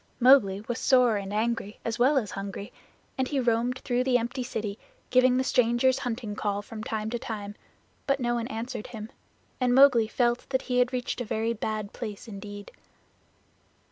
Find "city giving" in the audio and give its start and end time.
4.41-5.37